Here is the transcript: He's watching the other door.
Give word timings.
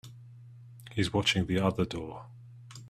He's 0.93 1.13
watching 1.13 1.45
the 1.45 1.59
other 1.59 1.85
door. 1.85 2.25